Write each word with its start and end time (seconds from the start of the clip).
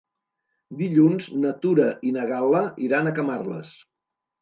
Dilluns 0.79 1.27
na 1.45 1.53
Tura 1.67 1.87
i 2.13 2.17
na 2.19 2.27
Gal·la 2.35 2.65
iran 2.89 3.07
a 3.07 3.17
Camarles. 3.23 3.81